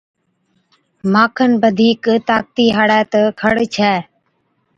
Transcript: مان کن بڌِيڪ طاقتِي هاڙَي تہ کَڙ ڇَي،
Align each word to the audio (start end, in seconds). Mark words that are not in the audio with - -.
مان 1.11 1.27
کن 1.35 1.51
بڌِيڪ 1.61 2.03
طاقتِي 2.27 2.65
هاڙَي 2.75 3.01
تہ 3.11 3.21
کَڙ 3.39 3.53
ڇَي، 3.75 3.93